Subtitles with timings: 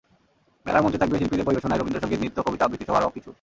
[0.65, 3.29] মেলার মঞ্চে থাকবে শিল্পীদের পরিবেশনায় রবীন্দ্রসংগীত, নৃত্য, কবিতা আবৃত্তিসহ আরও কিছু।